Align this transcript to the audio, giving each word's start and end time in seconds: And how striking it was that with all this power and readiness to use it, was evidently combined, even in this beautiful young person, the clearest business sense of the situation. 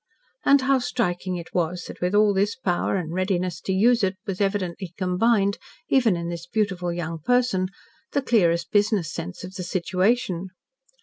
And 0.43 0.61
how 0.61 0.79
striking 0.79 1.35
it 1.35 1.53
was 1.53 1.83
that 1.83 2.01
with 2.01 2.15
all 2.15 2.33
this 2.33 2.55
power 2.55 2.95
and 2.95 3.13
readiness 3.13 3.61
to 3.61 3.71
use 3.71 4.03
it, 4.03 4.15
was 4.25 4.41
evidently 4.41 4.95
combined, 4.97 5.59
even 5.89 6.17
in 6.17 6.29
this 6.29 6.47
beautiful 6.47 6.91
young 6.91 7.19
person, 7.19 7.67
the 8.13 8.23
clearest 8.23 8.71
business 8.71 9.13
sense 9.13 9.43
of 9.43 9.53
the 9.53 9.63
situation. 9.63 10.47